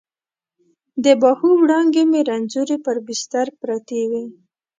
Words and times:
د 1.03 1.05
باهو 1.21 1.49
وړانګې 1.61 2.03
مې 2.11 2.21
رنځورې 2.29 2.77
پر 2.85 2.97
بستر 3.05 3.47
پرتې 3.61 4.01
وي 4.09 4.25